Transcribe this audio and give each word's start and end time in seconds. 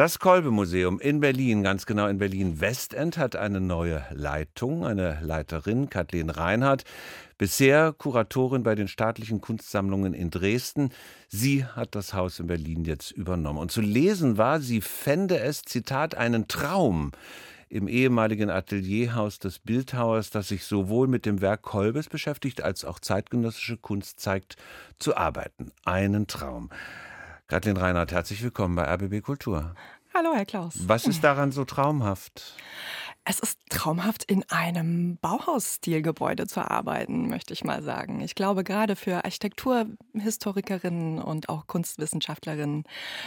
Das 0.00 0.18
Kolbe-Museum 0.18 0.98
in 0.98 1.20
Berlin, 1.20 1.62
ganz 1.62 1.84
genau 1.84 2.06
in 2.06 2.16
Berlin-Westend, 2.16 3.18
hat 3.18 3.36
eine 3.36 3.60
neue 3.60 4.02
Leitung, 4.14 4.86
eine 4.86 5.18
Leiterin, 5.20 5.90
Kathleen 5.90 6.30
Reinhardt. 6.30 6.84
Bisher 7.36 7.92
Kuratorin 7.92 8.62
bei 8.62 8.74
den 8.74 8.88
staatlichen 8.88 9.42
Kunstsammlungen 9.42 10.14
in 10.14 10.30
Dresden. 10.30 10.88
Sie 11.28 11.66
hat 11.66 11.94
das 11.94 12.14
Haus 12.14 12.40
in 12.40 12.46
Berlin 12.46 12.86
jetzt 12.86 13.10
übernommen. 13.10 13.58
Und 13.58 13.72
zu 13.72 13.82
lesen 13.82 14.38
war, 14.38 14.62
sie 14.62 14.80
fände 14.80 15.38
es, 15.38 15.60
Zitat, 15.60 16.14
einen 16.14 16.48
Traum, 16.48 17.12
im 17.68 17.86
ehemaligen 17.86 18.48
Atelierhaus 18.48 19.38
des 19.38 19.58
Bildhauers, 19.58 20.30
das 20.30 20.48
sich 20.48 20.64
sowohl 20.64 21.08
mit 21.08 21.26
dem 21.26 21.42
Werk 21.42 21.60
Kolbes 21.60 22.08
beschäftigt 22.08 22.62
als 22.62 22.86
auch 22.86 23.00
zeitgenössische 23.00 23.76
Kunst 23.76 24.18
zeigt, 24.18 24.56
zu 24.98 25.14
arbeiten. 25.14 25.72
Einen 25.84 26.26
Traum. 26.26 26.70
Kathleen 27.50 27.76
Reinhardt, 27.78 28.12
herzlich 28.12 28.42
willkommen 28.44 28.76
bei 28.76 28.84
RBB 28.84 29.24
Kultur. 29.24 29.74
Hallo, 30.14 30.32
Herr 30.36 30.44
Klaus. 30.44 30.74
Was 30.86 31.04
ist 31.08 31.24
daran 31.24 31.50
so 31.50 31.64
traumhaft? 31.64 32.54
Es 33.24 33.40
ist 33.40 33.58
traumhaft, 33.68 34.22
in 34.22 34.44
einem 34.50 35.18
Bauhausstilgebäude 35.20 36.46
zu 36.46 36.60
arbeiten, 36.70 37.28
möchte 37.28 37.52
ich 37.52 37.64
mal 37.64 37.82
sagen. 37.82 38.20
Ich 38.20 38.36
glaube, 38.36 38.62
gerade 38.62 38.94
für 38.94 39.24
Architekturhistorikerinnen 39.24 41.18
und 41.20 41.48
auch 41.48 41.66
Kunstwissenschaftlerinnen 41.66 42.84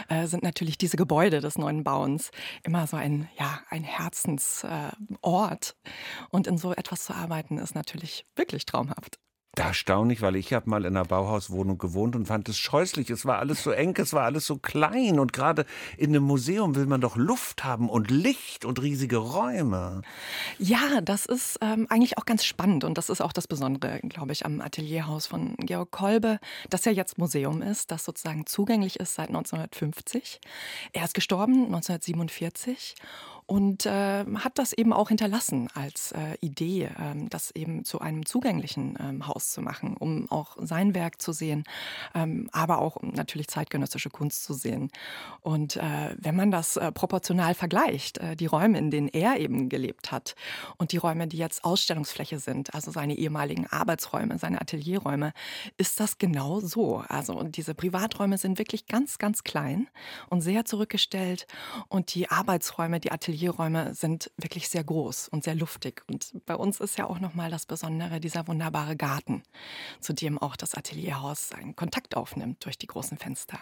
äh, 0.07 0.25
sind 0.27 0.41
natürlich 0.41 0.77
diese 0.77 0.95
Gebäude 0.95 1.41
des 1.41 1.57
neuen 1.57 1.83
Bauens 1.83 2.31
immer 2.63 2.87
so 2.87 2.95
ein, 2.95 3.27
ja, 3.37 3.59
ein 3.69 3.83
Herzensort. 3.83 5.75
Äh, 5.83 5.89
und 6.29 6.47
in 6.47 6.57
so 6.57 6.71
etwas 6.71 7.03
zu 7.03 7.13
arbeiten, 7.13 7.57
ist 7.57 7.75
natürlich 7.75 8.25
wirklich 8.37 8.65
traumhaft 8.65 9.19
erstaunlich, 9.55 10.21
weil 10.21 10.35
ich 10.35 10.51
habe 10.53 10.69
mal 10.69 10.85
in 10.85 10.97
einer 10.97 11.05
Bauhauswohnung 11.05 11.77
gewohnt 11.77 12.15
und 12.15 12.25
fand 12.25 12.49
es 12.49 12.57
scheußlich. 12.57 13.09
Es 13.11 13.25
war 13.25 13.37
alles 13.37 13.63
so 13.63 13.71
eng, 13.71 13.95
es 13.97 14.13
war 14.13 14.23
alles 14.23 14.47
so 14.47 14.57
klein 14.57 15.19
und 15.19 15.31
gerade 15.31 15.65
in 15.97 16.09
einem 16.09 16.23
Museum 16.23 16.75
will 16.75 16.87
man 16.87 17.01
doch 17.01 17.15
Luft 17.15 17.63
haben 17.63 17.89
und 17.89 18.09
Licht 18.09 18.65
und 18.65 18.81
riesige 18.81 19.17
Räume. 19.17 20.01
Ja, 20.57 21.01
das 21.01 21.27
ist 21.27 21.59
ähm, 21.61 21.85
eigentlich 21.89 22.17
auch 22.17 22.25
ganz 22.25 22.43
spannend 22.45 22.83
und 22.83 22.97
das 22.97 23.09
ist 23.09 23.21
auch 23.21 23.33
das 23.33 23.47
Besondere, 23.47 23.99
glaube 23.99 24.31
ich, 24.31 24.45
am 24.45 24.59
Atelierhaus 24.59 25.27
von 25.27 25.55
Georg 25.57 25.91
Kolbe, 25.91 26.39
das 26.69 26.85
ja 26.85 26.91
jetzt 26.91 27.19
Museum 27.19 27.61
ist, 27.61 27.91
das 27.91 28.05
sozusagen 28.05 28.47
zugänglich 28.47 28.99
ist 28.99 29.15
seit 29.15 29.27
1950. 29.27 30.41
Er 30.93 31.05
ist 31.05 31.13
gestorben 31.13 31.65
1947 31.65 32.95
und 33.45 33.85
äh, 33.85 34.25
hat 34.35 34.57
das 34.57 34.73
eben 34.73 34.93
auch 34.93 35.09
hinterlassen 35.09 35.67
als 35.73 36.11
äh, 36.11 36.37
Idee, 36.41 36.85
äh, 36.85 37.27
das 37.29 37.51
eben 37.51 37.83
zu 37.85 37.99
einem 37.99 38.25
zugänglichen 38.25 38.97
ähm, 38.99 39.27
Haus 39.27 39.51
zu 39.51 39.61
machen, 39.61 39.95
um 39.97 40.29
auch 40.31 40.57
sein 40.59 40.95
Werk 40.95 41.21
zu 41.21 41.31
sehen, 41.33 41.63
ähm, 42.15 42.49
aber 42.51 42.79
auch 42.79 42.97
natürlich 43.01 43.47
zeitgenössische 43.47 44.09
Kunst 44.09 44.43
zu 44.43 44.53
sehen. 44.53 44.89
Und 45.41 45.75
äh, 45.77 46.15
wenn 46.17 46.35
man 46.35 46.51
das 46.51 46.77
äh, 46.77 46.91
proportional 46.91 47.53
vergleicht, 47.53 48.17
äh, 48.17 48.35
die 48.35 48.45
Räume, 48.45 48.77
in 48.77 48.91
denen 48.91 49.07
er 49.07 49.37
eben 49.39 49.69
gelebt 49.69 50.11
hat 50.11 50.35
und 50.77 50.91
die 50.91 50.97
Räume, 50.97 51.27
die 51.27 51.37
jetzt 51.37 51.63
Ausstellungsfläche 51.63 52.39
sind, 52.39 52.73
also 52.73 52.91
seine 52.91 53.15
ehemaligen 53.15 53.67
Arbeitsräume, 53.67 54.37
seine 54.39 54.61
Atelierräume, 54.61 55.33
ist 55.77 55.99
das 55.99 56.17
genau 56.17 56.59
so. 56.59 57.03
Also 57.07 57.43
diese 57.43 57.73
Privaträume 57.73 58.37
sind 58.37 58.59
wirklich 58.59 58.87
ganz, 58.87 59.17
ganz 59.17 59.43
klein 59.43 59.89
und 60.29 60.41
sehr 60.41 60.65
zurückgestellt 60.65 61.47
und 61.89 62.13
die 62.15 62.29
Arbeitsräume, 62.29 62.99
die 62.99 63.11
Atelierräume, 63.11 63.32
Atelierräume 63.33 63.95
sind 63.95 64.31
wirklich 64.37 64.69
sehr 64.69 64.83
groß 64.83 65.27
und 65.29 65.43
sehr 65.43 65.55
luftig. 65.55 66.03
Und 66.07 66.33
bei 66.45 66.55
uns 66.55 66.79
ist 66.79 66.99
ja 66.99 67.07
auch 67.07 67.19
nochmal 67.19 67.49
das 67.49 67.65
Besondere 67.65 68.19
dieser 68.19 68.47
wunderbare 68.47 68.95
Garten, 68.95 69.41
zu 69.99 70.13
dem 70.13 70.37
auch 70.37 70.55
das 70.55 70.75
Atelierhaus 70.75 71.49
seinen 71.49 71.75
Kontakt 71.75 72.15
aufnimmt 72.15 72.63
durch 72.63 72.77
die 72.77 72.85
großen 72.85 73.17
Fenster 73.17 73.59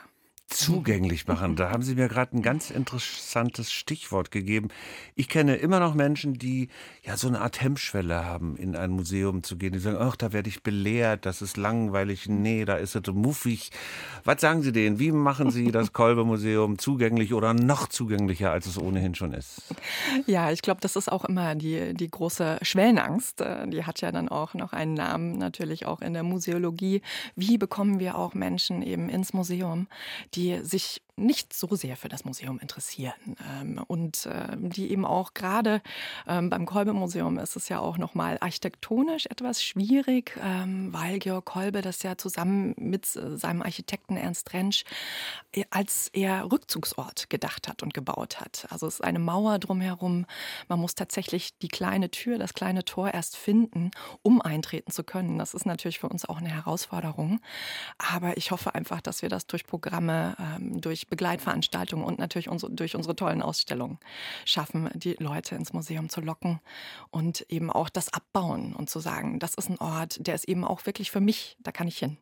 zugänglich 0.51 1.27
machen. 1.27 1.55
Da 1.55 1.71
haben 1.71 1.81
Sie 1.81 1.95
mir 1.95 2.07
gerade 2.07 2.35
ein 2.37 2.41
ganz 2.41 2.69
interessantes 2.69 3.71
Stichwort 3.71 4.31
gegeben. 4.31 4.67
Ich 5.15 5.29
kenne 5.29 5.55
immer 5.55 5.79
noch 5.79 5.95
Menschen, 5.95 6.33
die 6.35 6.67
ja 7.03 7.17
so 7.17 7.27
eine 7.27 7.41
Art 7.41 7.61
Hemmschwelle 7.61 8.25
haben, 8.25 8.57
in 8.57 8.75
ein 8.75 8.91
Museum 8.91 9.43
zu 9.43 9.57
gehen. 9.57 9.71
Die 9.71 9.79
sagen, 9.79 9.97
ach, 9.99 10.15
da 10.15 10.33
werde 10.33 10.49
ich 10.49 10.61
belehrt, 10.61 11.25
das 11.25 11.41
ist 11.41 11.57
langweilig, 11.57 12.27
nee, 12.27 12.65
da 12.65 12.75
ist 12.75 12.95
es 12.95 13.01
muffig. 13.13 13.71
Was 14.23 14.41
sagen 14.41 14.61
Sie 14.61 14.71
denen? 14.71 14.99
Wie 14.99 15.11
machen 15.11 15.51
Sie 15.51 15.71
das 15.71 15.93
Kolbe-Museum 15.93 16.77
zugänglich 16.77 17.33
oder 17.33 17.53
noch 17.53 17.87
zugänglicher, 17.87 18.51
als 18.51 18.67
es 18.67 18.77
ohnehin 18.77 19.15
schon 19.15 19.33
ist? 19.33 19.61
Ja, 20.27 20.51
ich 20.51 20.61
glaube, 20.61 20.81
das 20.81 20.95
ist 20.95 21.11
auch 21.11 21.25
immer 21.25 21.55
die, 21.55 21.93
die 21.93 22.09
große 22.09 22.59
Schwellenangst. 22.61 23.41
Äh, 23.41 23.67
die 23.69 23.85
hat 23.85 24.01
ja 24.01 24.11
dann 24.11 24.27
auch 24.27 24.53
noch 24.53 24.73
einen 24.73 24.93
Namen, 24.93 25.37
natürlich 25.37 25.85
auch 25.85 26.01
in 26.01 26.13
der 26.13 26.23
Museologie. 26.23 27.01
Wie 27.35 27.57
bekommen 27.57 27.99
wir 27.99 28.17
auch 28.17 28.33
Menschen 28.33 28.81
eben 28.81 29.07
ins 29.09 29.33
Museum, 29.33 29.87
die 30.35 30.40
die 30.41 30.65
sich 30.65 31.01
nicht 31.21 31.53
so 31.53 31.75
sehr 31.75 31.95
für 31.95 32.09
das 32.09 32.25
Museum 32.25 32.59
interessieren 32.59 33.13
ähm, 33.59 33.83
und 33.87 34.25
äh, 34.25 34.57
die 34.57 34.91
eben 34.91 35.05
auch 35.05 35.33
gerade 35.33 35.81
ähm, 36.27 36.49
beim 36.49 36.65
Kolbe-Museum 36.65 37.37
ist 37.37 37.55
es 37.55 37.69
ja 37.69 37.79
auch 37.79 37.97
nochmal 37.97 38.37
architektonisch 38.41 39.25
etwas 39.27 39.63
schwierig, 39.63 40.37
ähm, 40.43 40.93
weil 40.93 41.19
Georg 41.19 41.45
Kolbe 41.45 41.81
das 41.81 42.03
ja 42.03 42.17
zusammen 42.17 42.73
mit 42.77 43.15
äh, 43.15 43.37
seinem 43.37 43.61
Architekten 43.61 44.17
Ernst 44.17 44.53
Rentsch 44.53 44.83
äh, 45.53 45.65
als 45.69 46.09
er 46.13 46.51
Rückzugsort 46.51 47.29
gedacht 47.29 47.67
hat 47.67 47.83
und 47.83 47.93
gebaut 47.93 48.39
hat. 48.39 48.67
Also 48.69 48.87
es 48.87 48.95
ist 48.95 49.03
eine 49.03 49.19
Mauer 49.19 49.59
drumherum. 49.59 50.25
Man 50.67 50.79
muss 50.79 50.95
tatsächlich 50.95 51.57
die 51.59 51.67
kleine 51.67 52.09
Tür, 52.09 52.37
das 52.37 52.53
kleine 52.53 52.85
Tor 52.85 53.13
erst 53.13 53.37
finden, 53.37 53.91
um 54.21 54.41
eintreten 54.41 54.91
zu 54.91 55.03
können. 55.03 55.37
Das 55.37 55.53
ist 55.53 55.65
natürlich 55.65 55.99
für 55.99 56.09
uns 56.09 56.25
auch 56.25 56.37
eine 56.37 56.49
Herausforderung. 56.49 57.41
Aber 57.97 58.37
ich 58.37 58.51
hoffe 58.51 58.75
einfach, 58.75 59.01
dass 59.01 59.21
wir 59.21 59.29
das 59.29 59.47
durch 59.47 59.65
Programme, 59.65 60.35
ähm, 60.39 60.81
durch 60.81 61.07
Begleitveranstaltungen 61.11 62.03
und 62.03 62.17
natürlich 62.17 62.49
unsere, 62.49 62.71
durch 62.71 62.95
unsere 62.95 63.15
tollen 63.15 63.43
Ausstellungen 63.43 63.99
schaffen, 64.45 64.89
die 64.95 65.13
Leute 65.19 65.55
ins 65.55 65.73
Museum 65.73 66.09
zu 66.09 66.21
locken 66.21 66.59
und 67.11 67.45
eben 67.49 67.69
auch 67.69 67.89
das 67.89 68.11
abbauen 68.11 68.73
und 68.73 68.89
zu 68.89 68.99
sagen, 68.99 69.37
das 69.37 69.53
ist 69.53 69.69
ein 69.69 69.77
Ort, 69.77 70.25
der 70.25 70.33
ist 70.33 70.45
eben 70.45 70.63
auch 70.63 70.85
wirklich 70.87 71.11
für 71.11 71.21
mich, 71.21 71.57
da 71.59 71.71
kann 71.71 71.87
ich 71.87 71.99
hin. 71.99 72.17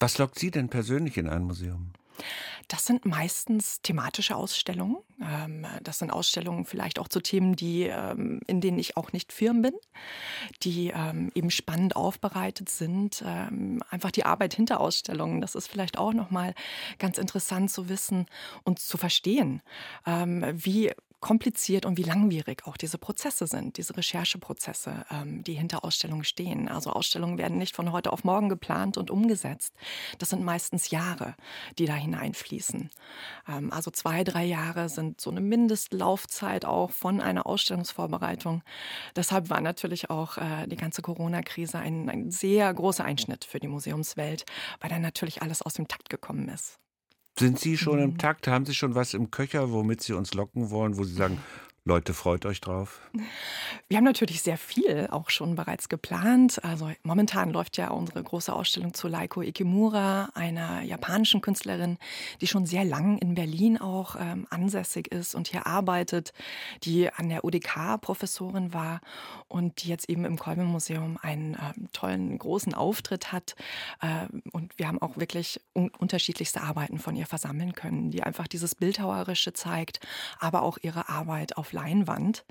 Was 0.00 0.18
lockt 0.18 0.38
Sie 0.38 0.50
denn 0.50 0.68
persönlich 0.68 1.16
in 1.16 1.28
ein 1.28 1.44
Museum? 1.44 1.92
Das 2.68 2.86
sind 2.86 3.04
meistens 3.04 3.80
thematische 3.82 4.36
Ausstellungen. 4.36 4.96
Ähm, 5.20 5.66
das 5.82 5.98
sind 5.98 6.10
Ausstellungen 6.10 6.64
vielleicht 6.64 6.98
auch 6.98 7.08
zu 7.08 7.20
Themen, 7.20 7.56
die, 7.56 7.82
ähm, 7.82 8.40
in 8.46 8.60
denen 8.60 8.78
ich 8.78 8.96
auch 8.96 9.12
nicht 9.12 9.32
firm 9.32 9.62
bin, 9.62 9.74
die 10.62 10.92
ähm, 10.94 11.30
eben 11.34 11.50
spannend 11.50 11.96
aufbereitet 11.96 12.68
sind. 12.68 13.22
Einfach 13.22 14.10
die 14.10 14.24
Arbeit 14.24 14.54
hinter 14.54 14.80
Ausstellungen, 14.80 15.40
das 15.40 15.54
ist 15.54 15.68
vielleicht 15.68 15.98
auch 15.98 16.12
nochmal 16.12 16.54
ganz 16.98 17.18
interessant 17.18 17.70
zu 17.70 17.88
wissen 17.88 18.26
und 18.64 18.78
zu 18.78 18.96
verstehen, 18.96 19.62
wie 20.04 20.92
kompliziert 21.24 21.86
und 21.86 21.96
wie 21.96 22.02
langwierig 22.02 22.66
auch 22.66 22.76
diese 22.76 22.98
Prozesse 22.98 23.46
sind, 23.46 23.78
diese 23.78 23.96
Rechercheprozesse, 23.96 25.06
ähm, 25.10 25.42
die 25.42 25.54
hinter 25.54 25.82
Ausstellungen 25.82 26.22
stehen. 26.22 26.68
Also 26.68 26.90
Ausstellungen 26.90 27.38
werden 27.38 27.56
nicht 27.56 27.74
von 27.74 27.92
heute 27.92 28.12
auf 28.12 28.24
morgen 28.24 28.50
geplant 28.50 28.98
und 28.98 29.10
umgesetzt. 29.10 29.72
Das 30.18 30.28
sind 30.28 30.44
meistens 30.44 30.90
Jahre, 30.90 31.34
die 31.78 31.86
da 31.86 31.94
hineinfließen. 31.94 32.90
Ähm, 33.48 33.72
also 33.72 33.90
zwei, 33.90 34.22
drei 34.22 34.44
Jahre 34.44 34.90
sind 34.90 35.18
so 35.18 35.30
eine 35.30 35.40
Mindestlaufzeit 35.40 36.66
auch 36.66 36.90
von 36.90 37.22
einer 37.22 37.46
Ausstellungsvorbereitung. 37.46 38.62
Deshalb 39.16 39.48
war 39.48 39.62
natürlich 39.62 40.10
auch 40.10 40.36
äh, 40.36 40.66
die 40.66 40.76
ganze 40.76 41.00
Corona-Krise 41.00 41.78
ein, 41.78 42.10
ein 42.10 42.30
sehr 42.30 42.72
großer 42.74 43.02
Einschnitt 43.02 43.46
für 43.46 43.60
die 43.60 43.68
Museumswelt, 43.68 44.44
weil 44.80 44.90
dann 44.90 45.00
natürlich 45.00 45.40
alles 45.40 45.62
aus 45.62 45.72
dem 45.72 45.88
Takt 45.88 46.10
gekommen 46.10 46.50
ist. 46.50 46.83
Sind 47.36 47.58
Sie 47.58 47.76
schon 47.76 47.98
im 47.98 48.10
mhm. 48.10 48.18
Takt? 48.18 48.46
Haben 48.46 48.64
Sie 48.64 48.74
schon 48.74 48.94
was 48.94 49.12
im 49.12 49.30
Köcher, 49.30 49.72
womit 49.72 50.02
Sie 50.02 50.12
uns 50.12 50.34
locken 50.34 50.70
wollen, 50.70 50.96
wo 50.96 51.04
Sie 51.04 51.14
sagen, 51.14 51.38
Leute, 51.86 52.14
freut 52.14 52.46
euch 52.46 52.62
drauf. 52.62 53.02
Wir 53.88 53.98
haben 53.98 54.04
natürlich 54.04 54.40
sehr 54.40 54.56
viel 54.56 55.06
auch 55.10 55.28
schon 55.28 55.54
bereits 55.54 55.90
geplant. 55.90 56.64
Also 56.64 56.90
momentan 57.02 57.50
läuft 57.50 57.76
ja 57.76 57.90
unsere 57.90 58.22
große 58.22 58.50
Ausstellung 58.50 58.94
zu 58.94 59.06
Laiko 59.06 59.42
Ikemura, 59.42 60.30
einer 60.32 60.80
japanischen 60.80 61.42
Künstlerin, 61.42 61.98
die 62.40 62.46
schon 62.46 62.64
sehr 62.64 62.86
lang 62.86 63.18
in 63.18 63.34
Berlin 63.34 63.78
auch 63.78 64.16
ähm, 64.18 64.46
ansässig 64.48 65.08
ist 65.08 65.34
und 65.34 65.48
hier 65.48 65.66
arbeitet, 65.66 66.32
die 66.84 67.12
an 67.12 67.28
der 67.28 67.44
UDK 67.44 68.00
Professorin 68.00 68.72
war 68.72 69.02
und 69.48 69.82
die 69.84 69.90
jetzt 69.90 70.08
eben 70.08 70.24
im 70.24 70.38
Kolbe 70.38 70.64
Museum 70.64 71.18
einen 71.20 71.52
äh, 71.52 71.58
tollen 71.92 72.38
großen 72.38 72.72
Auftritt 72.72 73.30
hat. 73.30 73.56
Äh, 74.00 74.26
und 74.52 74.78
wir 74.78 74.88
haben 74.88 75.02
auch 75.02 75.18
wirklich 75.18 75.60
un 75.74 75.90
unterschiedlichste 75.98 76.62
Arbeiten 76.62 76.98
von 76.98 77.14
ihr 77.14 77.26
versammeln 77.26 77.74
können, 77.74 78.10
die 78.10 78.22
einfach 78.22 78.48
dieses 78.48 78.74
Bildhauerische 78.74 79.52
zeigt, 79.52 80.00
aber 80.40 80.62
auch 80.62 80.78
ihre 80.80 81.10
Arbeit 81.10 81.58
auf 81.58 81.73
Leinwand. 81.74 82.44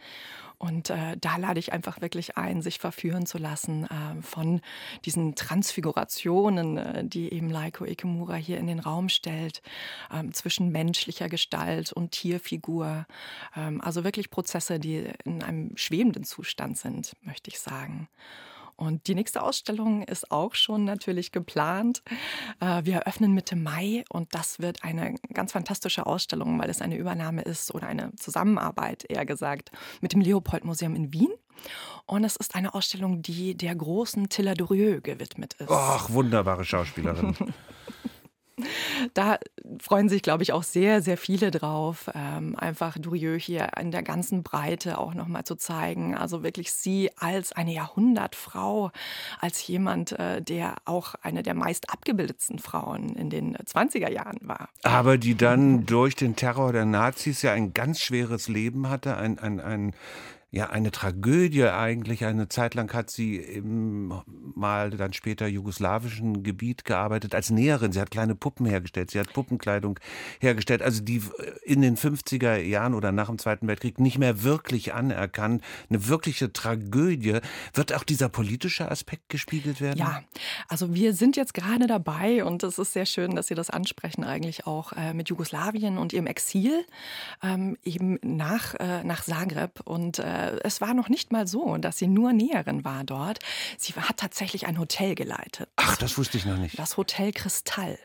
Und 0.64 0.90
äh, 0.90 1.18
da 1.20 1.36
lade 1.36 1.60
ich 1.60 1.74
einfach 1.74 2.00
wirklich 2.00 2.38
ein, 2.38 2.62
sich 2.62 2.80
verführen 2.80 3.26
zu 3.26 3.38
lassen 3.38 3.84
äh, 3.84 4.22
von 4.22 4.62
diesen 5.04 5.36
Transfigurationen, 5.36 6.78
äh, 6.78 7.04
die 7.04 7.34
eben 7.34 7.50
Laiko 7.50 7.84
Ikemura 7.84 8.36
hier 8.36 8.60
in 8.60 8.68
den 8.68 8.80
Raum 8.80 9.10
stellt, 9.10 9.62
ähm, 10.10 10.32
zwischen 10.34 10.72
menschlicher 10.72 11.28
Gestalt 11.28 11.92
und 11.92 12.12
Tierfigur. 12.12 13.06
Ähm, 13.58 13.82
also 13.82 14.06
wirklich 14.06 14.30
Prozesse, 14.30 14.80
die 14.80 15.10
in 15.26 15.44
einem 15.44 15.76
schwebenden 15.76 16.24
Zustand 16.24 16.78
sind, 16.78 17.14
möchte 17.24 17.50
ich 17.50 17.60
sagen. 17.60 18.08
Und 18.76 19.08
die 19.08 19.16
nächste 19.16 19.42
Ausstellung 19.44 20.04
ist 20.04 20.32
auch 20.32 20.56
schon 20.56 20.86
natürlich 20.86 21.32
geplant. 21.32 22.04
Äh, 22.60 22.86
wir 22.86 22.96
eröffnen 22.96 23.34
Mitte 23.34 23.56
Mai 23.56 24.04
und 24.10 24.34
das 24.34 24.60
wird 24.60 24.84
eine 24.84 25.16
ganz 25.34 25.52
fantastische 25.52 26.06
Ausstellung, 26.06 26.60
weil 26.60 26.70
es 26.70 26.82
eine 26.82 26.98
Übernahme 26.98 27.42
ist 27.42 27.74
oder 27.74 27.88
eine 27.88 28.16
Zusammenarbeit, 28.16 29.06
eher 29.10 29.26
gesagt, 29.26 29.72
mit 30.02 30.14
dem 30.14 30.22
Leopold-Museum 30.22 30.96
in 30.96 31.14
Wien. 31.14 31.32
Und 32.06 32.24
es 32.24 32.36
ist 32.36 32.56
eine 32.56 32.74
Ausstellung, 32.74 33.22
die 33.22 33.56
der 33.56 33.76
großen 33.76 34.30
Tilla 34.30 34.54
Durieux 34.54 35.02
gewidmet 35.02 35.54
ist. 35.54 35.70
Ach, 35.70 36.10
wunderbare 36.10 36.66
Schauspielerin. 36.66 37.36
Da 39.14 39.38
freuen 39.80 40.10
sich, 40.10 40.22
glaube 40.22 40.44
ich, 40.44 40.54
auch 40.54 40.64
sehr, 40.64 41.02
sehr 41.02 41.18
viele 41.18 41.52
drauf, 41.52 42.10
ähm, 42.14 42.56
einfach 42.58 42.98
Durieux 42.98 43.44
hier 43.44 43.70
in 43.80 43.92
der 43.92 44.04
ganzen 44.04 44.44
Breite 44.44 44.98
auch 44.98 45.14
nochmal 45.14 45.44
zu 45.44 45.56
zeigen. 45.56 46.16
Also 46.16 46.44
wirklich 46.44 46.72
sie 46.72 47.12
als 47.18 47.52
eine 47.52 47.74
Jahrhundertfrau, 47.74 48.92
als 49.40 49.66
jemand, 49.68 50.14
äh, 50.14 50.42
der 50.42 50.76
auch 50.86 51.16
eine 51.22 51.44
der 51.44 51.54
meist 51.54 51.90
abgebildetsten 51.90 52.60
Frauen 52.60 53.16
in 53.16 53.30
den 53.30 53.56
20er 53.58 54.10
Jahren 54.10 54.40
war. 54.42 54.70
Aber 54.84 55.18
die 55.18 55.36
dann 55.36 55.86
durch 55.86 56.16
den 56.16 56.36
Terror 56.36 56.72
der 56.72 56.86
Nazis 56.86 57.42
ja 57.42 57.54
ein 57.54 57.74
ganz 57.74 58.00
schweres 58.00 58.48
Leben 58.48 58.90
hatte, 58.90 59.18
ein, 59.18 59.40
ein, 59.40 59.60
ein 59.60 59.94
ja 60.54 60.70
eine 60.70 60.92
Tragödie 60.92 61.64
eigentlich. 61.64 62.26
Eine 62.26 62.48
Zeit 62.48 62.76
lang 62.76 62.94
hat 62.94 63.10
sie 63.10 63.38
im 63.38 64.14
mal 64.56 64.92
dann 64.92 65.12
später 65.12 65.48
jugoslawischen 65.48 66.44
Gebiet 66.44 66.86
gearbeitet 66.86 67.34
als 67.34 67.50
Näherin. 67.50 67.92
Sie 67.92 68.00
hat 68.00 68.12
kleine 68.12 68.36
Puppen 68.36 68.68
hergestellt, 68.68 69.10
sie 69.10 69.20
hat 69.20 69.34
Puppenkleidung 69.34 70.00
hergestellt, 70.40 70.84
also 70.84 71.02
die 71.02 71.24
in 71.64 71.82
den 71.82 71.98
50er 71.98 72.58
Jahren 72.58 72.94
oder 72.94 73.12
nach 73.12 73.28
dem 73.28 73.40
Zweiten 73.40 73.68
Weltkrieg 73.68 74.00
nicht 74.00 74.20
mehr 74.20 74.44
wirklich 74.44 74.94
anerkannt. 74.94 75.64
Eine 75.90 76.08
wirkliche 76.08 76.54
Tragödie. 76.54 77.40
Wird 77.74 77.92
auch 77.92 78.04
dieser 78.04 78.30
politische 78.30 78.92
Aspekt 78.92 79.30
gespiegelt 79.30 79.82
werden? 79.82 79.98
Ja, 79.98 80.22
also 80.68 80.94
wir 80.94 81.16
sind 81.16 81.36
jetzt 81.36 81.56
gerade 81.56 81.88
dabei 81.88 82.46
und 82.46 82.62
es 82.62 82.78
ist 82.78 82.94
sehr 82.94 83.08
schön, 83.08 83.36
dass 83.36 83.48
Sie 83.48 83.56
das 83.56 83.72
ansprechen, 83.72 84.24
eigentlich 84.24 84.68
auch 84.68 84.94
äh, 84.94 85.16
mit 85.16 85.30
Jugoslawien 85.30 85.98
und 85.98 86.14
ihrem 86.14 86.28
Exil 86.28 86.86
ähm, 87.42 87.76
eben 87.84 88.20
nach, 88.22 88.76
äh, 88.76 89.04
nach 89.04 89.24
Zagreb 89.24 89.82
und 89.86 90.20
äh, 90.20 90.43
äh, 90.44 90.60
es 90.64 90.82
war 90.82 90.94
noch 90.94 91.10
nicht 91.10 91.32
mal 91.32 91.48
so, 91.48 91.78
dass 91.78 91.98
sie 91.98 92.08
nur 92.08 92.34
Näherin 92.34 92.84
war 92.84 93.04
dort. 93.04 93.40
Sie 93.78 93.94
hat 93.94 94.18
tatsächlich 94.18 94.68
ein 94.68 94.80
Hotel 94.80 95.16
geleitet. 95.16 95.70
Ach, 95.76 95.96
das 95.98 96.18
wusste 96.18 96.38
ich 96.38 96.46
noch 96.46 96.58
nicht. 96.58 96.78
Das 96.78 96.98
Hotel 96.98 97.32
Kristall. 97.32 97.98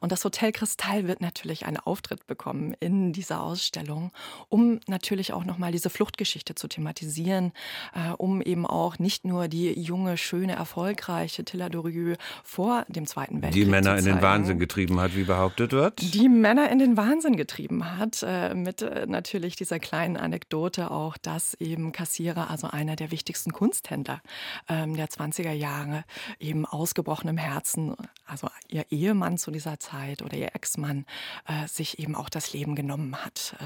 Und 0.00 0.12
das 0.12 0.24
Hotel 0.24 0.52
Kristall 0.52 1.06
wird 1.06 1.20
natürlich 1.20 1.66
einen 1.66 1.78
Auftritt 1.78 2.26
bekommen 2.26 2.74
in 2.80 3.12
dieser 3.12 3.42
Ausstellung, 3.42 4.12
um 4.48 4.80
natürlich 4.86 5.32
auch 5.32 5.44
nochmal 5.44 5.72
diese 5.72 5.90
Fluchtgeschichte 5.90 6.54
zu 6.54 6.68
thematisieren, 6.68 7.52
äh, 7.94 8.12
um 8.12 8.42
eben 8.42 8.66
auch 8.66 8.98
nicht 8.98 9.24
nur 9.24 9.48
die 9.48 9.78
junge, 9.78 10.16
schöne, 10.16 10.54
erfolgreiche 10.54 11.44
Tilla 11.44 11.68
Dorieux 11.68 12.16
vor 12.44 12.84
dem 12.88 13.06
Zweiten 13.06 13.42
Weltkrieg 13.42 13.64
Die 13.64 13.70
Männer 13.70 13.98
in 13.98 14.04
den 14.04 14.22
Wahnsinn 14.22 14.58
getrieben 14.58 15.00
hat, 15.00 15.14
wie 15.16 15.24
behauptet 15.24 15.72
wird. 15.72 16.14
Die 16.14 16.28
Männer 16.28 16.70
in 16.70 16.78
den 16.78 16.96
Wahnsinn 16.96 17.36
getrieben 17.36 17.98
hat, 17.98 18.22
äh, 18.22 18.54
mit 18.54 18.82
äh, 18.82 19.06
natürlich 19.06 19.56
dieser 19.56 19.78
kleinen 19.78 20.16
Anekdote 20.16 20.90
auch, 20.90 21.16
dass 21.16 21.54
eben 21.54 21.92
Kassierer, 21.92 22.50
also 22.50 22.68
einer 22.68 22.96
der 22.96 23.10
wichtigsten 23.10 23.52
Kunsthändler 23.52 24.20
ähm, 24.68 24.96
der 24.96 25.08
20er 25.08 25.52
Jahre, 25.52 26.04
eben 26.38 26.66
ausgebrochenem 26.66 27.36
Herzen, 27.36 27.94
also 28.26 28.48
ihr 28.68 28.86
Ehemann 28.90 29.38
zu 29.38 29.50
dieser 29.56 29.80
Zeit 29.80 30.20
oder 30.20 30.36
ihr 30.36 30.54
Ex-Mann 30.54 31.06
äh, 31.46 31.66
sich 31.66 31.98
eben 31.98 32.14
auch 32.14 32.28
das 32.28 32.52
Leben 32.52 32.74
genommen 32.74 33.16
hat 33.16 33.56
äh, 33.58 33.64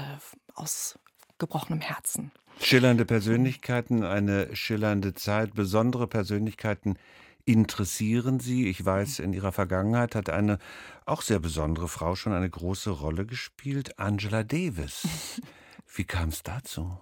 aus 0.55 0.97
gebrochenem 1.37 1.81
Herzen. 1.81 2.31
Schillernde 2.61 3.05
Persönlichkeiten, 3.05 4.03
eine 4.03 4.55
schillernde 4.55 5.13
Zeit, 5.13 5.53
besondere 5.53 6.07
Persönlichkeiten 6.07 6.97
interessieren 7.43 8.39
Sie. 8.39 8.67
Ich 8.69 8.85
weiß, 8.85 9.19
in 9.19 9.33
Ihrer 9.33 9.51
Vergangenheit 9.51 10.15
hat 10.15 10.29
eine 10.29 10.59
auch 11.05 11.23
sehr 11.23 11.39
besondere 11.39 11.87
Frau 11.87 12.15
schon 12.15 12.33
eine 12.33 12.49
große 12.49 12.91
Rolle 12.91 13.25
gespielt, 13.25 13.99
Angela 13.99 14.43
Davis. 14.43 15.07
Wie 15.93 16.05
kam 16.05 16.29
es 16.29 16.41
dazu? 16.41 16.97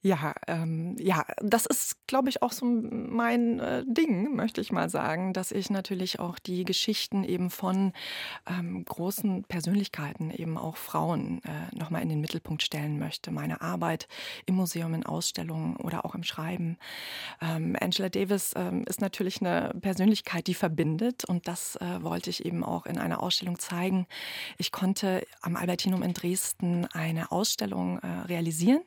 Ja, 0.00 0.34
ähm, 0.46 0.96
ja, 1.00 1.24
das 1.38 1.66
ist, 1.66 2.06
glaube 2.06 2.28
ich, 2.28 2.40
auch 2.40 2.52
so 2.52 2.64
mein 2.64 3.58
äh, 3.58 3.82
Ding, 3.84 4.36
möchte 4.36 4.60
ich 4.60 4.70
mal 4.70 4.88
sagen, 4.88 5.32
dass 5.32 5.50
ich 5.50 5.70
natürlich 5.70 6.20
auch 6.20 6.38
die 6.38 6.64
Geschichten 6.64 7.24
eben 7.24 7.50
von 7.50 7.92
ähm, 8.46 8.84
großen 8.84 9.42
Persönlichkeiten, 9.44 10.30
eben 10.30 10.56
auch 10.56 10.76
Frauen, 10.76 11.40
äh, 11.42 11.76
nochmal 11.76 12.02
in 12.02 12.08
den 12.08 12.20
Mittelpunkt 12.20 12.62
stellen 12.62 13.00
möchte. 13.00 13.32
Meine 13.32 13.60
Arbeit 13.60 14.06
im 14.46 14.54
Museum, 14.54 14.94
in 14.94 15.04
Ausstellungen 15.04 15.74
oder 15.76 16.04
auch 16.04 16.14
im 16.14 16.22
Schreiben. 16.22 16.78
Ähm, 17.40 17.76
Angela 17.80 18.08
Davis 18.08 18.52
ähm, 18.54 18.84
ist 18.86 19.00
natürlich 19.00 19.40
eine 19.40 19.72
Persönlichkeit, 19.80 20.46
die 20.46 20.54
verbindet 20.54 21.24
und 21.24 21.48
das 21.48 21.74
äh, 21.76 22.02
wollte 22.02 22.30
ich 22.30 22.44
eben 22.44 22.62
auch 22.62 22.86
in 22.86 22.98
einer 22.98 23.20
Ausstellung 23.20 23.58
zeigen. 23.58 24.06
Ich 24.58 24.70
konnte 24.70 25.26
am 25.40 25.56
Albertinum 25.56 26.04
in 26.04 26.14
Dresden 26.14 26.86
eine 26.92 27.32
Ausstellung 27.32 27.95
äh, 28.02 28.26
realisieren 28.26 28.82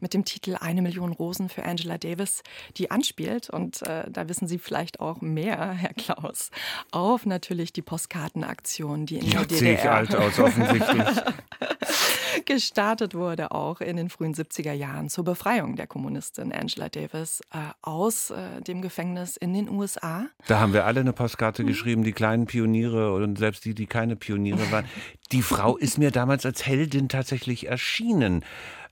mit 0.00 0.14
dem 0.14 0.24
Titel 0.24 0.56
Eine 0.60 0.82
Million 0.82 1.12
Rosen 1.12 1.48
für 1.48 1.64
Angela 1.64 1.98
Davis, 1.98 2.42
die 2.76 2.90
anspielt. 2.90 3.50
Und 3.50 3.82
äh, 3.82 4.10
da 4.10 4.28
wissen 4.28 4.48
Sie 4.48 4.58
vielleicht 4.58 5.00
auch 5.00 5.20
mehr, 5.20 5.72
Herr 5.72 5.94
Klaus, 5.94 6.50
auf 6.90 7.26
natürlich 7.26 7.72
die 7.72 7.82
Postkartenaktion, 7.82 9.06
die 9.06 9.18
in 9.18 9.30
ja, 9.30 9.44
der 9.44 9.58
DDR 9.58 9.74
ich 9.74 9.90
alt 9.90 10.16
aus, 10.16 10.38
offensichtlich. 10.38 11.04
gestartet 12.46 13.14
wurde, 13.14 13.52
auch 13.52 13.80
in 13.80 13.96
den 13.96 14.10
frühen 14.10 14.34
70er 14.34 14.72
Jahren 14.72 15.08
zur 15.08 15.24
Befreiung 15.24 15.76
der 15.76 15.86
Kommunistin 15.86 16.52
Angela 16.52 16.88
Davis 16.88 17.40
äh, 17.52 17.58
aus 17.82 18.30
äh, 18.30 18.60
dem 18.62 18.82
Gefängnis 18.82 19.36
in 19.36 19.54
den 19.54 19.68
USA. 19.68 20.26
Da 20.46 20.60
haben 20.60 20.72
wir 20.72 20.84
alle 20.84 21.00
eine 21.00 21.12
Postkarte 21.12 21.62
mhm. 21.62 21.68
geschrieben, 21.68 22.04
die 22.04 22.12
kleinen 22.12 22.46
Pioniere 22.46 23.12
und 23.14 23.38
selbst 23.38 23.64
die, 23.64 23.74
die 23.74 23.86
keine 23.86 24.16
Pioniere 24.16 24.70
waren. 24.70 24.86
Die 25.34 25.42
Frau 25.42 25.76
ist 25.76 25.98
mir 25.98 26.12
damals 26.12 26.46
als 26.46 26.64
Heldin 26.64 27.08
tatsächlich 27.08 27.66
erschienen. 27.66 28.44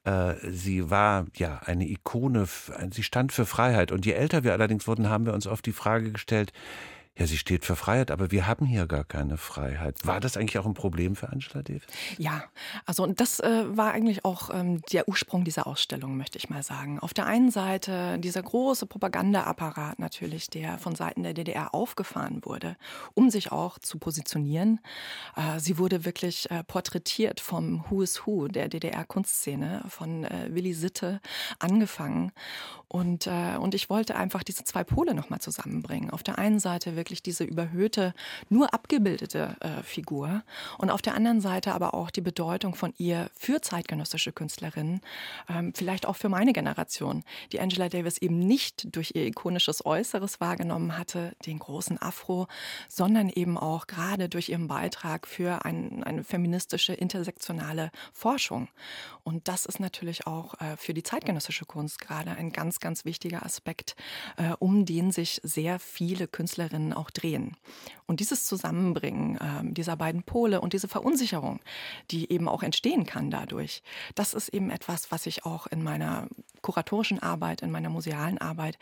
Äh, 0.02 0.34
sie 0.50 0.90
war 0.90 1.26
ja 1.36 1.60
eine 1.64 1.88
Ikone, 1.88 2.48
sie 2.90 3.04
stand 3.04 3.30
für 3.30 3.46
Freiheit. 3.46 3.92
Und 3.92 4.04
je 4.04 4.14
älter 4.14 4.42
wir 4.42 4.50
allerdings 4.50 4.88
wurden, 4.88 5.08
haben 5.08 5.24
wir 5.24 5.34
uns 5.34 5.46
oft 5.46 5.64
die 5.66 5.72
Frage 5.72 6.10
gestellt, 6.10 6.52
ja, 7.18 7.26
sie 7.26 7.36
steht 7.36 7.66
für 7.66 7.76
Freiheit, 7.76 8.10
aber 8.10 8.30
wir 8.30 8.46
haben 8.46 8.64
hier 8.64 8.86
gar 8.86 9.04
keine 9.04 9.36
Freiheit. 9.36 10.06
War 10.06 10.18
das 10.18 10.38
eigentlich 10.38 10.58
auch 10.58 10.64
ein 10.64 10.72
Problem 10.72 11.14
für 11.14 11.28
Angela 11.28 11.62
Davis? 11.62 11.82
Ja, 12.16 12.44
also 12.86 13.02
und 13.02 13.20
das 13.20 13.38
äh, 13.38 13.64
war 13.76 13.92
eigentlich 13.92 14.24
auch 14.24 14.48
ähm, 14.50 14.80
der 14.92 15.06
Ursprung 15.08 15.44
dieser 15.44 15.66
Ausstellung, 15.66 16.16
möchte 16.16 16.38
ich 16.38 16.48
mal 16.48 16.62
sagen. 16.62 16.98
Auf 16.98 17.12
der 17.12 17.26
einen 17.26 17.50
Seite 17.50 18.18
dieser 18.18 18.42
große 18.42 18.86
Propagandaapparat 18.86 19.98
natürlich, 19.98 20.48
der 20.48 20.78
von 20.78 20.94
Seiten 20.94 21.22
der 21.22 21.34
DDR 21.34 21.74
aufgefahren 21.74 22.40
wurde, 22.44 22.76
um 23.12 23.28
sich 23.28 23.52
auch 23.52 23.78
zu 23.78 23.98
positionieren. 23.98 24.80
Äh, 25.36 25.60
sie 25.60 25.76
wurde 25.76 26.06
wirklich 26.06 26.50
äh, 26.50 26.64
porträtiert 26.64 27.40
vom 27.40 27.84
Who 27.90 28.00
is 28.00 28.26
Who 28.26 28.48
der 28.48 28.68
DDR-Kunstszene, 28.68 29.84
von 29.86 30.24
äh, 30.24 30.48
Willi 30.48 30.72
Sitte 30.72 31.20
angefangen. 31.58 32.32
Und, 32.88 33.26
äh, 33.26 33.56
und 33.58 33.74
ich 33.74 33.88
wollte 33.88 34.16
einfach 34.16 34.42
diese 34.42 34.64
zwei 34.64 34.84
Pole 34.84 35.14
nochmal 35.14 35.40
zusammenbringen. 35.40 36.10
Auf 36.10 36.22
der 36.22 36.38
einen 36.38 36.58
Seite 36.58 36.94
wirklich 36.94 37.01
diese 37.22 37.44
überhöhte, 37.44 38.14
nur 38.48 38.74
abgebildete 38.74 39.56
äh, 39.60 39.82
Figur 39.82 40.42
und 40.78 40.90
auf 40.90 41.02
der 41.02 41.14
anderen 41.14 41.40
Seite 41.40 41.72
aber 41.72 41.94
auch 41.94 42.10
die 42.10 42.20
Bedeutung 42.20 42.74
von 42.74 42.92
ihr 42.98 43.30
für 43.34 43.60
zeitgenössische 43.60 44.32
Künstlerinnen, 44.32 45.00
ähm, 45.48 45.72
vielleicht 45.74 46.06
auch 46.06 46.16
für 46.16 46.28
meine 46.28 46.52
Generation, 46.52 47.24
die 47.52 47.60
Angela 47.60 47.88
Davis 47.88 48.18
eben 48.18 48.38
nicht 48.38 48.94
durch 48.94 49.12
ihr 49.14 49.26
ikonisches 49.26 49.84
Äußeres 49.84 50.40
wahrgenommen 50.40 50.96
hatte, 50.98 51.34
den 51.46 51.58
großen 51.58 52.00
Afro, 52.00 52.46
sondern 52.88 53.28
eben 53.30 53.58
auch 53.58 53.86
gerade 53.86 54.28
durch 54.28 54.50
ihren 54.50 54.68
Beitrag 54.68 55.26
für 55.26 55.64
ein, 55.64 56.04
eine 56.04 56.24
feministische, 56.24 56.92
intersektionale 56.94 57.90
Forschung. 58.12 58.68
Und 59.24 59.48
das 59.48 59.66
ist 59.66 59.80
natürlich 59.80 60.26
auch 60.26 60.54
äh, 60.60 60.76
für 60.76 60.94
die 60.94 61.02
zeitgenössische 61.02 61.64
Kunst 61.64 62.00
gerade 62.00 62.32
ein 62.32 62.52
ganz 62.52 62.80
ganz 62.80 63.04
wichtiger 63.04 63.44
Aspekt, 63.44 63.96
äh, 64.36 64.52
um 64.58 64.84
den 64.84 65.10
sich 65.12 65.40
sehr 65.42 65.78
viele 65.78 66.28
Künstlerinnen 66.28 66.91
auch 66.92 67.10
drehen. 67.10 67.56
Und 68.06 68.20
dieses 68.20 68.44
Zusammenbringen 68.44 69.36
äh, 69.36 69.72
dieser 69.72 69.96
beiden 69.96 70.22
Pole 70.22 70.60
und 70.60 70.72
diese 70.72 70.88
Verunsicherung, 70.88 71.60
die 72.10 72.30
eben 72.30 72.48
auch 72.48 72.62
entstehen 72.62 73.06
kann 73.06 73.30
dadurch, 73.30 73.82
das 74.14 74.34
ist 74.34 74.48
eben 74.48 74.70
etwas, 74.70 75.10
was 75.10 75.26
ich 75.26 75.44
auch 75.44 75.66
in 75.66 75.82
meiner 75.82 76.28
kuratorischen 76.60 77.20
Arbeit, 77.20 77.62
in 77.62 77.70
meiner 77.70 77.90
musealen 77.90 78.38
Arbeit 78.38 78.78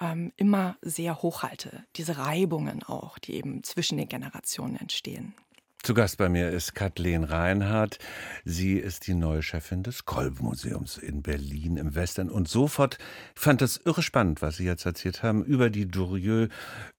ähm, 0.00 0.32
immer 0.36 0.76
sehr 0.82 1.22
hochhalte. 1.22 1.84
Diese 1.96 2.18
Reibungen 2.18 2.82
auch, 2.82 3.18
die 3.18 3.34
eben 3.34 3.62
zwischen 3.62 3.98
den 3.98 4.08
Generationen 4.08 4.76
entstehen. 4.76 5.34
Zu 5.82 5.94
Gast 5.94 6.18
bei 6.18 6.28
mir 6.28 6.50
ist 6.50 6.74
Kathleen 6.74 7.24
Reinhardt. 7.24 7.98
Sie 8.44 8.76
ist 8.76 9.06
die 9.06 9.14
neue 9.14 9.42
Chefin 9.42 9.82
des 9.82 10.04
Kolb-Museums 10.04 10.98
in 10.98 11.22
Berlin 11.22 11.78
im 11.78 11.94
Westen. 11.94 12.28
Und 12.28 12.48
sofort 12.48 12.98
fand 13.34 13.62
das 13.62 13.78
irre 13.78 14.02
spannend, 14.02 14.42
was 14.42 14.58
Sie 14.58 14.66
jetzt 14.66 14.84
erzählt 14.84 15.22
haben 15.22 15.42
über 15.42 15.70
die 15.70 15.88
Durieux, 15.88 16.50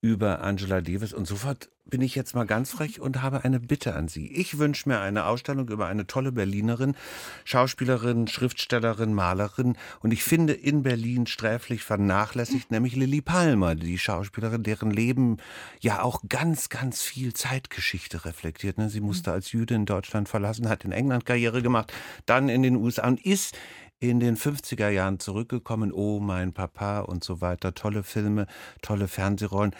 über 0.01 0.41
Angela 0.41 0.81
Davis. 0.81 1.13
Und 1.13 1.27
sofort 1.27 1.69
bin 1.85 2.01
ich 2.01 2.15
jetzt 2.15 2.35
mal 2.35 2.45
ganz 2.45 2.71
frech 2.71 2.99
und 2.99 3.21
habe 3.21 3.43
eine 3.43 3.59
Bitte 3.59 3.95
an 3.95 4.07
Sie. 4.07 4.31
Ich 4.31 4.57
wünsche 4.57 4.87
mir 4.87 4.99
eine 4.99 5.25
Ausstellung 5.25 5.67
über 5.69 5.87
eine 5.87 6.07
tolle 6.07 6.31
Berlinerin, 6.31 6.95
Schauspielerin, 7.43 8.27
Schriftstellerin, 8.27 9.13
Malerin. 9.13 9.77
Und 9.99 10.11
ich 10.11 10.23
finde 10.23 10.53
in 10.53 10.83
Berlin 10.83 11.27
sträflich 11.27 11.83
vernachlässigt, 11.83 12.71
nämlich 12.71 12.95
Lilly 12.95 13.21
Palmer, 13.21 13.75
die 13.75 13.97
Schauspielerin, 13.97 14.63
deren 14.63 14.91
Leben 14.91 15.37
ja 15.79 16.01
auch 16.01 16.21
ganz, 16.29 16.69
ganz 16.69 17.01
viel 17.01 17.33
Zeitgeschichte 17.33 18.25
reflektiert. 18.25 18.77
Ne? 18.77 18.89
Sie 18.89 19.01
musste 19.01 19.31
als 19.31 19.51
Jüdin 19.51 19.85
Deutschland 19.85 20.29
verlassen, 20.29 20.69
hat 20.69 20.85
in 20.85 20.91
England 20.91 21.25
Karriere 21.25 21.61
gemacht, 21.61 21.91
dann 22.25 22.49
in 22.49 22.63
den 22.63 22.75
USA 22.75 23.07
und 23.07 23.25
ist 23.25 23.57
in 23.99 24.19
den 24.19 24.35
50er 24.35 24.89
Jahren 24.89 25.19
zurückgekommen. 25.19 25.91
Oh, 25.93 26.19
mein 26.19 26.53
Papa 26.53 27.01
und 27.01 27.23
so 27.23 27.39
weiter. 27.39 27.73
Tolle 27.73 28.03
Filme, 28.03 28.47
tolle 28.81 29.07
Fernsehrollen. 29.07 29.75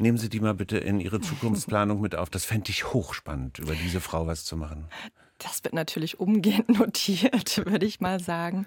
Nehmen 0.00 0.16
Sie 0.16 0.30
die 0.30 0.40
mal 0.40 0.54
bitte 0.54 0.78
in 0.78 0.98
Ihre 0.98 1.20
Zukunftsplanung 1.20 2.00
mit 2.00 2.14
auf. 2.14 2.30
Das 2.30 2.46
fände 2.46 2.70
ich 2.70 2.94
hochspannend, 2.94 3.58
über 3.58 3.74
diese 3.74 4.00
Frau 4.00 4.26
was 4.26 4.46
zu 4.46 4.56
machen. 4.56 4.86
Das 5.42 5.64
wird 5.64 5.72
natürlich 5.72 6.20
umgehend 6.20 6.68
notiert, 6.78 7.64
würde 7.64 7.86
ich 7.86 8.00
mal 8.00 8.20
sagen. 8.20 8.66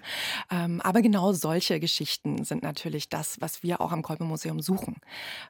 Ähm, 0.50 0.80
aber 0.80 1.02
genau 1.02 1.32
solche 1.32 1.78
Geschichten 1.78 2.44
sind 2.44 2.62
natürlich 2.62 3.08
das, 3.08 3.40
was 3.40 3.62
wir 3.62 3.80
auch 3.80 3.92
am 3.92 4.02
Kolbe-Museum 4.02 4.60
suchen. 4.60 4.96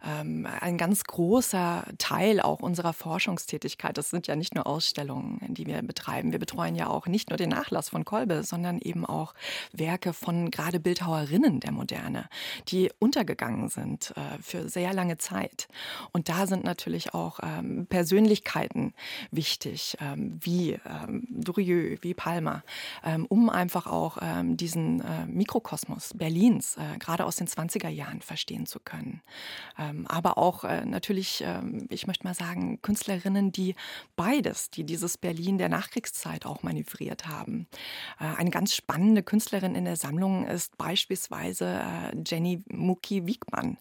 Ähm, 0.07 0.47
ein 0.61 0.77
ganz 0.77 1.05
großer 1.05 1.85
Teil 1.97 2.41
auch 2.41 2.61
unserer 2.61 2.93
Forschungstätigkeit, 2.93 3.97
das 3.97 4.11
sind 4.11 4.27
ja 4.27 4.37
nicht 4.37 4.55
nur 4.55 4.67
Ausstellungen, 4.67 5.41
die 5.49 5.67
wir 5.67 5.81
betreiben. 5.83 6.33
Wir 6.33 6.39
betreuen 6.39 6.77
ja 6.77 6.89
auch 6.89 7.07
nicht 7.07 7.31
nur 7.31 7.39
den 7.39 7.51
Nachlass 7.51 7.89
von 7.89 8.05
Kolbe, 8.05 8.43
sondern 8.43 8.79
eben 8.79 9.07
auch 9.07 9.35
Werke 9.73 10.13
von 10.13 10.51
gerade 10.51 10.79
Bildhauerinnen 10.79 11.61
der 11.61 11.73
Moderne, 11.73 12.29
die 12.69 12.91
untergegangen 12.99 13.69
sind 13.69 14.13
äh, 14.17 14.43
für 14.43 14.69
sehr 14.69 14.93
lange 14.93 15.17
Zeit. 15.17 15.69
Und 16.13 16.29
da 16.29 16.47
sind 16.47 16.65
natürlich 16.65 17.15
auch 17.15 17.41
ähm, 17.43 17.87
Persönlichkeiten 17.87 18.93
wichtig, 19.31 19.97
wie 20.41 20.79
Durieux, 21.29 21.99
wie 22.03 22.15
Palmer, 22.15 22.63
ähm, 23.05 23.27
um 23.27 23.51
einfach 23.51 23.87
auch 23.87 24.19
ähm, 24.21 24.57
diesen 24.57 25.01
äh, 25.01 25.27
Mikrokosmos 25.27 26.13
Berlins 26.15 26.77
äh, 26.77 26.99
gerade 26.99 27.25
aus 27.25 27.37
den 27.37 27.47
20er 27.47 27.89
Jahren 27.89 28.21
verstehen 28.21 28.67
zu 28.67 28.81
können. 28.81 29.23
Ähm, 29.79 30.07
aber 30.09 30.39
auch 30.39 30.65
äh, 30.65 30.85
natürlich, 30.85 31.45
ich 31.89 32.07
möchte 32.07 32.25
mal 32.25 32.35
sagen, 32.35 32.81
Künstlerinnen, 32.83 33.53
die 33.53 33.75
beides, 34.17 34.71
die 34.71 34.85
dieses 34.85 35.19
Berlin 35.19 35.59
der 35.59 35.69
Nachkriegszeit 35.69 36.47
auch 36.47 36.63
manövriert 36.63 37.27
haben. 37.27 37.67
Eine 38.19 38.51
ganz 38.51 38.75
spannende 38.75 39.23
Künstlerin 39.23 39.75
in 39.75 39.85
der 39.85 39.97
Sammlung 39.97 40.47
ist 40.47 40.77
beispielsweise 40.79 41.81
Jenny 42.27 42.63
Muki 42.69 43.27
Wiegmann. 43.27 43.79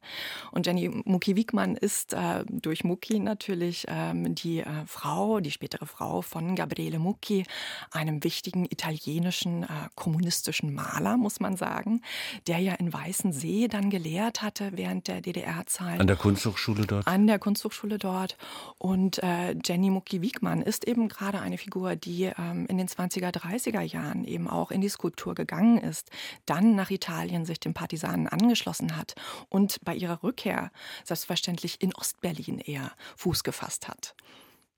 Und 0.52 0.66
Jenny 0.68 0.90
Muki 0.90 1.36
Wiegmann 1.36 1.76
ist 1.76 2.16
durch 2.50 2.84
Muki 2.84 3.20
natürlich 3.20 3.86
die 4.14 4.64
Frau, 4.86 5.40
die 5.40 5.52
spätere 5.52 5.86
Frau 5.86 6.22
von 6.22 6.56
Gabriele 6.56 7.00
Muki 7.00 7.23
Mucchi, 7.24 7.46
einem 7.92 8.24
wichtigen 8.24 8.66
italienischen 8.66 9.64
äh, 9.64 9.68
kommunistischen 9.96 10.74
Maler, 10.74 11.16
muss 11.16 11.40
man 11.40 11.56
sagen, 11.56 12.02
der 12.48 12.60
ja 12.60 12.74
in 12.74 12.92
Weißensee 12.92 13.70
dann 13.70 13.90
gelehrt 13.90 14.42
hatte 14.42 14.72
während 14.76 15.08
der 15.08 15.22
DDR-Zeit. 15.22 16.02
An 16.02 16.08
der 16.08 16.18
Kunsthochschule 16.18 16.86
dort? 16.86 17.08
An 17.08 17.28
der 17.28 17.40
Kunsthochschule 17.40 17.98
dort. 17.98 18.38
Und 18.78 19.24
äh, 19.24 19.56
Jenny 19.64 19.90
Mucki-Wiegmann 19.90 20.62
ist 20.62 20.86
eben 20.86 21.08
gerade 21.08 21.40
eine 21.40 21.58
Figur, 21.58 21.96
die 21.96 22.24
ähm, 22.38 22.66
in 22.68 22.78
den 22.78 22.88
20er, 22.88 23.32
30er 23.32 23.82
Jahren 23.82 24.26
eben 24.26 24.50
auch 24.50 24.72
in 24.72 24.82
die 24.82 24.90
Skulptur 24.90 25.34
gegangen 25.34 25.78
ist, 25.78 26.10
dann 26.46 26.76
nach 26.76 26.90
Italien 26.90 27.46
sich 27.46 27.60
den 27.60 27.74
Partisanen 27.74 28.28
angeschlossen 28.28 28.98
hat 28.98 29.16
und 29.50 29.80
bei 29.86 29.96
ihrer 29.96 30.24
Rückkehr 30.24 30.72
selbstverständlich 31.06 31.82
in 31.82 31.96
Ostberlin 31.96 32.60
eher 32.60 32.92
Fuß 33.16 33.44
gefasst 33.44 33.88
hat 33.88 34.14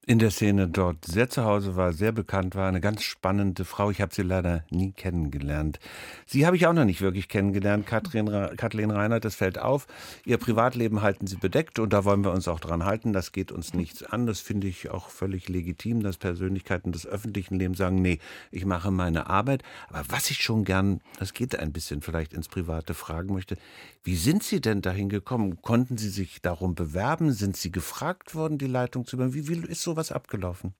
in 0.08 0.20
der 0.20 0.30
Szene 0.30 0.68
dort 0.68 1.04
sehr 1.04 1.30
zu 1.30 1.46
Hause 1.46 1.76
war, 1.76 1.92
sehr 1.92 2.12
bekannt 2.12 2.54
war, 2.54 2.68
eine 2.68 2.80
ganz 2.80 3.02
spannende 3.02 3.66
Frau. 3.66 3.90
Ich 3.90 4.02
habe 4.02 4.14
sie 4.14 4.22
leider 4.22 4.64
nie 4.70 4.92
kennengelernt. 4.92 5.80
Sie 6.28 6.46
habe 6.46 6.56
ich 6.56 6.68
auch 6.68 6.74
noch 6.74 6.86
nicht 6.86 7.02
wirklich 7.02 7.28
kennengelernt, 7.28 7.88
Kathleen, 7.88 8.28
Kathleen 8.56 8.92
Reinhardt. 8.92 9.26
Das 9.26 9.36
fällt 9.36 9.58
auf. 9.58 9.88
Ihr 10.24 10.38
Privatleben 10.38 11.02
halten 11.02 11.26
sie 11.26 11.38
bedeckt 11.38 11.80
und 11.80 11.92
da 11.92 12.06
wollen 12.06 12.24
wir 12.24 12.32
uns 12.32 12.48
auch 12.48 12.60
dran 12.60 12.86
halten. 12.86 13.14
Das 13.14 13.32
geht 13.32 13.52
uns 13.52 13.74
nichts 13.74 14.04
an. 14.04 14.28
Das 14.28 14.42
finde 14.42 14.68
ich 14.68 14.92
auch 14.92 15.10
völlig 15.10 15.50
legitim, 15.50 16.04
dass 16.04 16.18
Persönlichkeiten 16.18 16.92
des 16.92 17.08
öffentlichen 17.08 17.58
Lebens 17.58 17.80
sagen, 17.80 18.02
nee, 18.02 18.20
ich 18.52 18.66
mache 18.66 18.92
meine 18.92 19.28
Arbeit. 19.28 19.64
Aber 19.90 20.04
was 20.10 20.30
ich 20.30 20.38
schon 20.38 20.66
gern, 20.66 21.02
das 21.18 21.34
geht 21.34 21.58
ein 21.58 21.72
bisschen 21.72 22.02
vielleicht 22.02 22.34
ins 22.34 22.48
Private, 22.48 22.94
fragen 22.94 23.34
möchte, 23.34 23.58
wie 24.04 24.16
sind 24.16 24.44
Sie 24.44 24.62
denn 24.62 24.84
dahin 24.84 25.10
gekommen? 25.10 25.64
Konnten 25.64 25.98
Sie 25.98 26.10
sich 26.10 26.40
darum 26.44 26.76
bewerben? 26.76 27.32
Sind 27.32 27.58
Sie 27.58 27.72
gefragt 27.72 28.36
worden, 28.36 28.60
die 28.60 28.68
Leitung 28.68 29.08
zu 29.08 29.16
übernehmen? 29.16 29.34
Wie, 29.34 29.48
wie 29.48 29.68
ist 29.68 29.82
sowas 29.96 30.12
abgelaufen? 30.12 30.74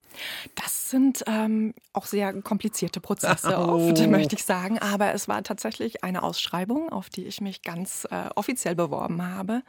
Das 0.56 0.90
sind 0.90 1.24
ähm, 1.28 1.74
auch 1.94 2.06
sehr 2.06 2.34
komplizierte 2.42 3.00
Prozesse 3.00 3.56
oh. 3.58 3.90
oft, 3.90 4.08
möchte 4.08 4.36
ich 4.36 4.44
sagen. 4.44 4.78
Aber 4.80 5.14
es 5.14 5.28
war 5.28 5.42
tatsächlich 5.44 6.04
eine 6.04 6.24
Ausschreibung, 6.24 6.90
auf 6.90 7.10
die 7.10 7.26
ich 7.26 7.42
mich 7.42 7.62
ganz 7.62 8.06
äh, 8.12 8.30
offiziell 8.36 8.76
beworben 8.76 9.26
habe. 9.26 9.64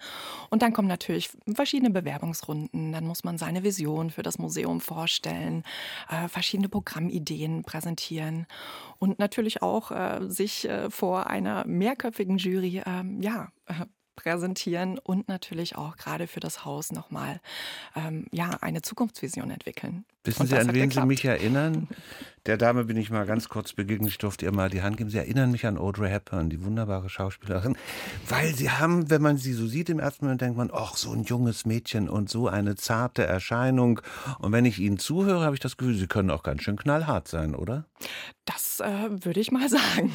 Und 0.50 0.62
dann 0.62 0.72
kommen 0.72 0.88
natürlich 0.88 1.30
verschiedene 1.54 1.90
Bewerbungsrunden. 1.90 2.92
Dann 2.92 3.06
muss 3.06 3.24
man 3.24 3.38
seine 3.38 3.62
Vision 3.62 4.10
für 4.10 4.22
das 4.22 4.38
Museum 4.38 4.80
vorstellen, 4.80 5.62
äh, 6.10 6.28
verschiedene 6.28 6.68
Programmideen 6.68 7.62
präsentieren 7.62 8.46
und 8.98 9.18
natürlich 9.18 9.62
auch 9.62 9.90
äh, 9.90 10.20
sich 10.28 10.68
äh, 10.68 10.90
vor 10.90 11.28
einer 11.28 11.66
mehrköpfigen 11.66 12.38
Jury 12.38 12.82
ähm, 12.84 13.20
ja, 13.20 13.48
äh, 13.66 13.86
präsentieren 14.16 14.98
und 14.98 15.28
natürlich 15.28 15.76
auch 15.76 15.96
gerade 15.96 16.26
für 16.26 16.40
das 16.40 16.64
Haus 16.64 16.90
nochmal 16.90 17.40
ähm, 17.94 18.26
ja, 18.32 18.58
eine 18.60 18.82
Zukunftsvision 18.82 19.50
entwickeln. 19.50 20.04
Wissen 20.24 20.46
Sie, 20.46 20.56
an 20.56 20.74
wen 20.74 20.88
geklappt. 20.88 21.04
Sie 21.04 21.06
mich 21.06 21.24
erinnern? 21.24 21.88
Der 22.46 22.56
Dame 22.56 22.84
bin 22.84 22.96
ich 22.96 23.10
mal 23.10 23.26
ganz 23.26 23.48
kurz 23.48 23.72
begegnet, 23.72 24.10
ich 24.10 24.18
durfte 24.18 24.44
ihr 24.44 24.52
mal 24.52 24.70
die 24.70 24.82
Hand 24.82 24.96
geben. 24.96 25.10
Sie 25.10 25.18
erinnern 25.18 25.50
mich 25.50 25.66
an 25.66 25.78
Audrey 25.78 26.10
Hepburn, 26.10 26.48
die 26.48 26.64
wunderbare 26.64 27.08
Schauspielerin, 27.08 27.76
weil 28.28 28.54
sie 28.54 28.70
haben, 28.70 29.10
wenn 29.10 29.22
man 29.22 29.36
sie 29.36 29.52
so 29.52 29.66
sieht 29.66 29.88
im 29.88 29.98
ersten 29.98 30.24
Moment, 30.24 30.40
denkt 30.40 30.56
man, 30.56 30.70
ach, 30.72 30.96
so 30.96 31.12
ein 31.12 31.24
junges 31.24 31.64
Mädchen 31.64 32.08
und 32.08 32.28
so 32.28 32.48
eine 32.48 32.76
zarte 32.76 33.24
Erscheinung. 33.24 34.00
Und 34.38 34.52
wenn 34.52 34.64
ich 34.64 34.78
ihnen 34.78 34.98
zuhöre, 34.98 35.44
habe 35.44 35.54
ich 35.54 35.60
das 35.60 35.76
Gefühl, 35.76 35.96
sie 35.96 36.06
können 36.06 36.30
auch 36.30 36.42
ganz 36.42 36.62
schön 36.62 36.76
knallhart 36.76 37.28
sein, 37.28 37.54
oder? 37.54 37.84
Das 38.44 38.80
äh, 38.80 39.24
würde 39.24 39.40
ich 39.40 39.50
mal 39.50 39.68
sagen. 39.68 40.12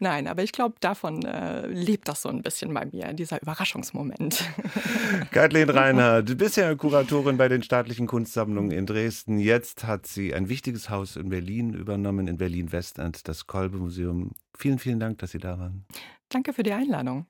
Nein, 0.00 0.26
aber 0.26 0.42
ich 0.42 0.52
glaube, 0.52 0.76
davon 0.80 1.24
äh, 1.24 1.66
lebt 1.66 2.08
das 2.08 2.22
so 2.22 2.28
ein 2.28 2.42
bisschen 2.42 2.72
bei 2.72 2.86
mir, 2.86 3.12
dieser 3.12 3.40
Überraschungsmoment. 3.40 4.44
Kathleen 5.30 5.70
Reinhardt, 5.70 6.36
bisher 6.36 6.74
Kuratorin 6.76 7.36
bei 7.36 7.48
den 7.48 7.62
staatlichen 7.62 8.06
Kunstsammlungen 8.06 8.70
in 8.70 8.86
Dresden. 8.86 9.38
Jetzt 9.38 9.84
hat 9.84 10.06
sie 10.06 10.34
ein 10.34 10.48
wichtiges 10.48 10.90
Haus 10.90 11.16
in 11.16 11.28
Berlin 11.28 11.74
übernommen, 11.74 12.28
in 12.28 12.36
Berlin-Westend, 12.36 13.28
das 13.28 13.46
Kolbe-Museum. 13.46 14.32
Vielen, 14.56 14.78
vielen 14.78 15.00
Dank, 15.00 15.18
dass 15.18 15.32
Sie 15.32 15.38
da 15.38 15.58
waren. 15.58 15.86
Danke 16.28 16.52
für 16.52 16.62
die 16.62 16.72
Einladung. 16.72 17.26